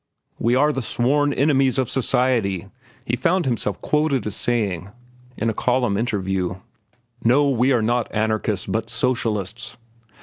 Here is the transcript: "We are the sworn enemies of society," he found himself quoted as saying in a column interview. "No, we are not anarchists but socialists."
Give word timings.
"We 0.39 0.55
are 0.55 0.73
the 0.73 0.81
sworn 0.81 1.31
enemies 1.31 1.77
of 1.77 1.87
society," 1.87 2.67
he 3.05 3.15
found 3.15 3.45
himself 3.45 3.79
quoted 3.81 4.25
as 4.25 4.35
saying 4.35 4.89
in 5.37 5.47
a 5.47 5.53
column 5.53 5.95
interview. 5.95 6.55
"No, 7.23 7.47
we 7.51 7.71
are 7.71 7.83
not 7.83 8.11
anarchists 8.11 8.65
but 8.65 8.89
socialists." 8.89 9.77